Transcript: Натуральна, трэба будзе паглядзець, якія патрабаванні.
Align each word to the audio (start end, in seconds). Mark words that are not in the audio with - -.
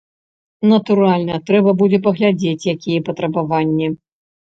Натуральна, 0.71 1.35
трэба 1.49 1.73
будзе 1.81 1.99
паглядзець, 2.07 2.67
якія 2.73 2.99
патрабаванні. 3.11 3.91